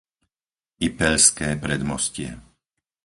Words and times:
Ipeľské 0.87 1.49
Predmostie 1.63 2.31